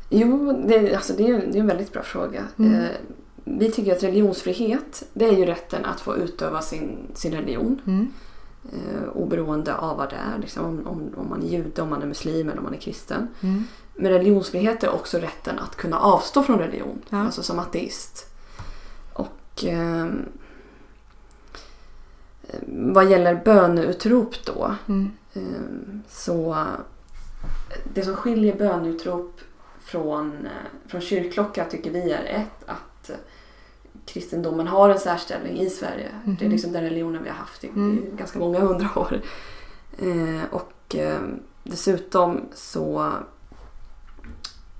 [0.09, 2.43] Jo, det, alltså det, är, det är en väldigt bra fråga.
[2.59, 2.73] Mm.
[2.73, 2.89] Eh,
[3.43, 7.81] Vi tycker att religionsfrihet det är ju rätten att få utöva sin, sin religion.
[7.87, 8.13] Mm.
[8.73, 10.39] Eh, oberoende av vad det är.
[10.39, 12.77] Liksom, om, om, om man är jude, om man är muslim eller om man är
[12.77, 13.27] kristen.
[13.41, 13.63] Mm.
[13.95, 17.01] Men religionsfrihet är också rätten att kunna avstå från religion.
[17.09, 17.17] Ja.
[17.17, 18.33] Alltså som ateist.
[19.13, 20.07] Och eh,
[22.67, 24.75] vad gäller böneutrop då.
[24.87, 25.11] Mm.
[25.33, 29.39] ehm, så eh, det som skiljer böneutrop
[29.79, 33.15] från, eh, från kyrkklocka tycker vi är ett att eh,
[34.05, 36.09] kristendomen har en särställning i Sverige.
[36.23, 36.35] Mhm.
[36.39, 37.97] Det är liksom den religionen vi har haft i, Mm.
[38.13, 39.21] i ganska många hundra år.
[39.97, 41.19] Eh, och eh,
[41.63, 43.11] dessutom så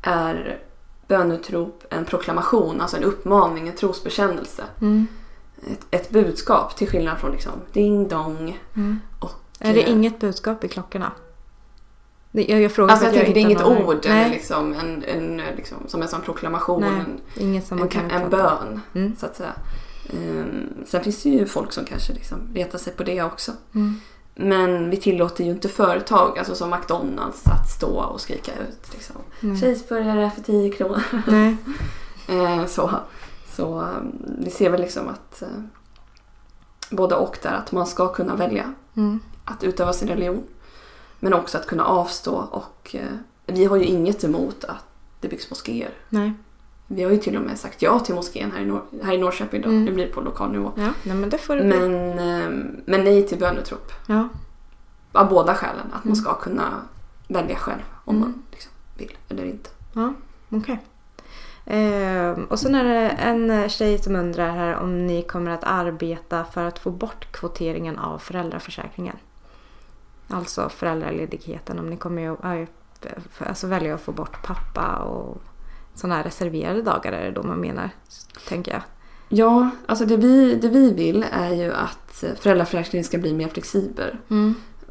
[0.02, 0.60] är
[1.08, 4.64] bönutrop en proklamation, alltså en uppmaning, en trosbekännelse.
[4.82, 5.08] Mm.
[5.72, 8.60] Ett, ett budskap till skillnad från liksom ding dong.
[8.76, 9.00] Mm.
[9.20, 11.12] Och, Är det eh, inget budskap i klockorna?
[12.42, 15.42] Jag, jag frågar Alltså jag tänker det är inget några- ord eller liksom en, en,
[15.58, 16.82] liksom, som en sån proklamation.
[16.82, 19.16] Nej, En, som en, kan en bön Mm.
[19.20, 19.54] så att säga.
[20.14, 23.52] Ehm, sen finns det ju folk som kanske liksom retar sig på det också.
[23.76, 24.00] Mm.
[24.36, 29.16] Men vi tillåter ju inte företag, alltså som McDonalds, att stå och skrika ut liksom.
[29.44, 29.58] Mm.
[29.58, 31.02] Cheeseburgare för 10 kronor.
[31.28, 31.56] Nej.
[32.28, 32.90] Eh, så
[33.56, 35.48] så um, vi ser väl liksom att eh,
[36.90, 39.20] både och där, att man ska kunna välja Mm.
[39.46, 40.44] att utöva sin religion.
[41.20, 43.08] Men också att kunna avstå och eh,
[43.46, 44.86] vi har ju inget emot att
[45.20, 45.90] det byggs moskéer.
[46.10, 46.34] Nej.
[46.88, 49.18] Vi har ju till och med sagt ja till moskén här i, Nor- här i
[49.18, 49.70] Norrköping då.
[49.70, 49.86] Mm.
[49.86, 50.72] Det blir på lokal nivå.
[50.76, 51.64] Ja, nej, men det får det.
[51.64, 52.50] Men, eh,
[52.86, 53.92] men nej till bönutrop.
[54.08, 54.28] Ja.
[55.12, 55.86] Av båda skälen.
[55.94, 56.16] Att man Mm.
[56.16, 56.64] ska kunna
[57.28, 58.30] välja själv om Mm.
[58.30, 59.70] man liksom vill eller inte.
[59.94, 60.14] Ja,
[60.50, 60.80] okej.
[61.66, 66.44] Ehm, och sen är det en tjej som undrar här om ni kommer att arbeta
[66.44, 69.16] för att få bort kvoteringen av föräldraförsäkringen.
[70.28, 71.80] Alltså föräldraledigheten.
[71.80, 72.70] Om ni kommer att
[73.38, 75.42] alltså välja att få bort pappa och
[75.94, 77.90] sådana här reserverade dagar är det då man menar,
[78.48, 78.82] tänker jag.
[79.30, 84.18] Ja, alltså det vi, det vi vill är ju att föräldraförsäkringen ska bli mer flexibel.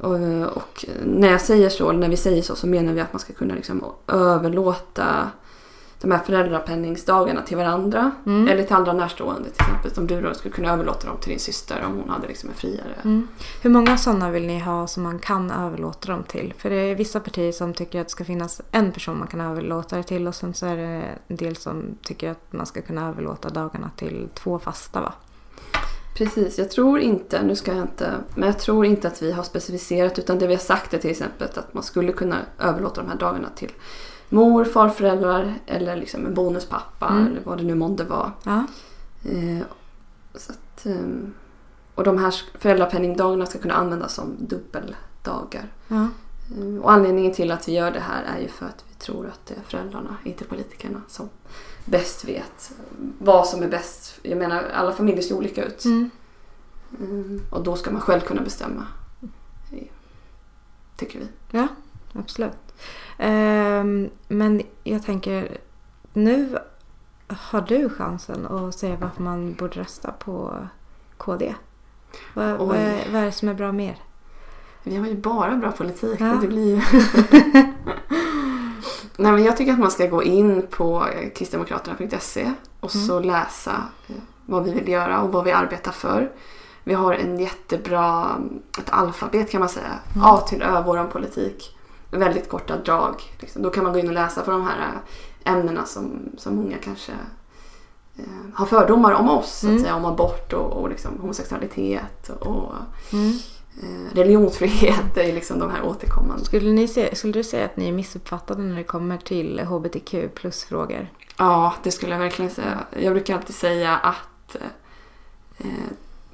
[0.01, 3.21] Och, och när jag säger så, när vi säger så, så menar vi att man
[3.21, 5.31] ska kunna liksom överlåta
[6.05, 8.11] de här föräldrapenningsdagarna till varandra.
[8.27, 8.49] Mm.
[8.49, 9.95] Eller till andra närstående till exempel.
[9.95, 12.55] Som du då skulle kunna överlåta dem till din syster om hon hade liksom en
[12.55, 12.95] friare.
[13.05, 13.29] Mm.
[13.63, 16.55] Hur många sådana vill ni ha som man kan överlåta dem till?
[16.59, 19.41] För det är vissa partier som tycker att det ska finnas en person man kan
[19.41, 22.83] överlåta det till och sen så är det en del som tycker att man ska
[22.83, 25.13] kunna överlåta dagarna till två fasta va?
[26.17, 29.43] Precis, jag tror inte, nu ska jag inte, men jag tror inte att vi har
[29.43, 33.11] specificerat utan det vi har sagt är till exempel att man skulle kunna överlåta de
[33.11, 33.71] här dagarna till
[34.35, 37.27] mor, farföräldrar eller liksom en bonuspappa Mm.
[37.27, 38.33] eller vad det nu månde vara.
[38.45, 38.67] Ja.
[39.25, 39.67] Eh,
[40.35, 41.35] så att, ehm,
[41.95, 45.73] och de här föräldrapenningdagarna ska kunna användas som dubbeldagar.
[45.89, 46.09] ja.
[46.59, 49.27] Eh, och anledningen till att vi gör det här är ju för att vi tror
[49.27, 51.29] att det är föräldrarna, inte politikerna, som
[51.85, 52.73] bäst vet
[53.19, 54.19] vad som är bäst.
[54.23, 55.85] Jag menar, alla familjer ser olika ut.
[55.85, 56.11] Mm.
[57.01, 58.87] Mm, och då ska man själv kunna bestämma.
[60.97, 61.27] Tycker vi.
[61.51, 61.69] Ja,
[62.13, 62.64] absolut.
[63.19, 65.59] Ehm, men jag tänker,
[66.13, 66.59] nu
[67.29, 70.69] har du chansen att säga varför man borde rösta på
[71.17, 71.55] KD.
[72.35, 73.99] Vad, vad, är, vad är det som är bra med er?
[74.83, 76.21] Vi har ju bara bra politik.
[76.21, 76.35] Ja.
[76.41, 76.85] Det blir.
[79.17, 84.17] Nej, men jag tycker att man ska gå in på kristdemokraterna.se och så läsa eh,
[84.47, 86.33] vad vi vill göra och vad vi arbetar för.
[86.85, 88.37] Vi har en jättebra,
[88.79, 89.99] ett alfabet kan man säga.
[90.23, 91.77] A till Ö, våran politik.
[92.19, 93.23] Väldigt korta drag.
[93.41, 93.63] Liksom.
[93.63, 94.79] Då kan man gå in och läsa på de här
[95.45, 97.13] eh, ämnena som, som många kanske
[98.17, 98.25] eh,
[98.55, 99.59] har fördomar om oss.
[99.59, 99.83] Så att Mm.
[99.83, 102.73] säga, om abort och, och liksom homosexualitet och
[103.13, 103.33] Mm.
[103.83, 105.17] eh, religionsfrihet.
[105.17, 106.45] Är liksom de här återkommande.
[106.45, 110.15] Skulle, ni se, skulle du säga att ni är missuppfattade när det kommer till hbtq
[110.35, 111.09] plus-frågor?
[111.39, 112.79] Ja, det skulle jag verkligen säga.
[113.01, 114.57] Jag brukar alltid säga att
[115.59, 115.67] eh,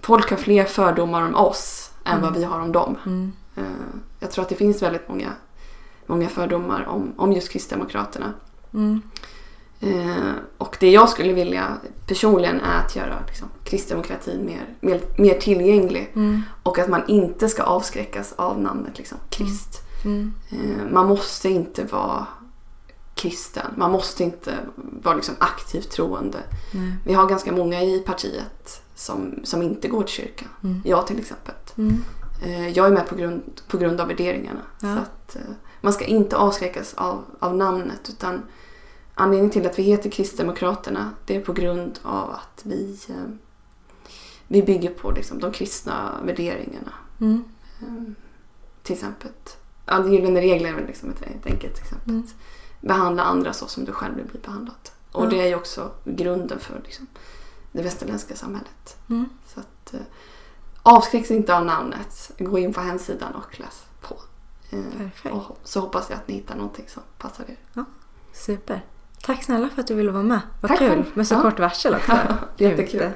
[0.01, 2.97] folk har fler fördomar om oss än vad vi har om dem.
[3.07, 3.33] Mm.
[4.21, 5.33] Jag tror att det finns väldigt många,
[6.11, 8.33] många fördomar om, om just Kristdemokraterna.
[8.75, 9.03] Mm.
[9.81, 15.35] Eh, och det jag skulle vilja personligen är att göra liksom, kristdemokratin mer, mer, mer
[15.35, 16.12] tillgänglig.
[16.14, 16.42] Mm.
[16.62, 19.81] Och att man inte ska avskräckas av namnet liksom, krist.
[20.05, 20.33] Mm.
[20.51, 22.27] Eh, man måste inte vara
[23.14, 23.66] kristen.
[23.77, 24.55] Man måste inte
[25.03, 26.38] vara liksom aktivt troende.
[26.73, 26.94] Nej.
[27.05, 30.49] Vi har ganska många i partiet som, som inte går till kyrkan.
[30.64, 30.83] Mm.
[30.85, 31.55] Jag till exempel.
[31.77, 32.05] Mm.
[32.42, 34.61] Eh, jag är med på grund, på grund av värderingarna.
[34.81, 34.94] Ja.
[34.94, 38.43] Så att, eh, man ska inte avskräckas av, av namnet utan
[39.14, 43.33] anledningen till att vi heter Kristdemokraterna det är på grund av att vi, eh,
[44.46, 46.92] vi bygger på liksom, de kristna värderingarna.
[47.21, 47.44] Mm.
[47.81, 48.13] Eh,
[48.83, 49.31] till exempel,
[49.87, 52.11] ja, gyllene regler är liksom ett, ett enkelt exempel.
[52.11, 52.27] Mm.
[52.81, 54.90] Behandla andra så som du själv vill bli behandlad.
[55.13, 55.29] Och Ja.
[55.29, 57.07] det är ju också grunden för liksom,
[57.73, 58.96] det västerländska samhället.
[59.09, 59.29] Mm.
[59.46, 60.00] Så att, eh,
[60.83, 62.33] avskräcks inte av namnet.
[62.38, 64.17] Gå in på hemsidan och läs på.
[64.71, 65.35] Eh, Perfekt.
[65.35, 67.56] och så hoppas jag att ni hittar någonting som passar er.
[68.33, 68.85] Super.
[69.23, 70.40] Tack snälla för att du ville vara med.
[70.60, 71.04] Vad Tack kul själv.
[71.14, 71.42] med så Ja.
[71.42, 72.12] kort varsel också.
[72.56, 73.00] Jättekul.
[73.00, 73.14] Grymt.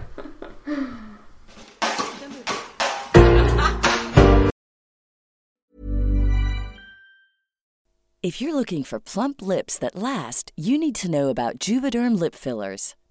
[8.23, 12.35] If you're looking for plump lips that last, you need to know about Juvederm lip
[12.35, 12.95] fillers.